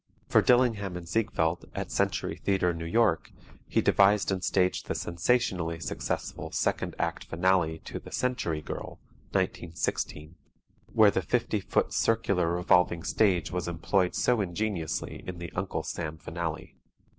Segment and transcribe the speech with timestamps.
[0.27, 3.29] For Dillingham and Ziegfeld, at Century Theatre, New York,
[3.67, 8.99] he devised and staged the sensationally successful second act finale to "The Century Girl"
[9.33, 10.33] (1916),
[10.91, 16.17] where the 50 foot circular revolving stage was employed so ingeniously in the "Uncle Sam"
[16.17, 16.77] finale.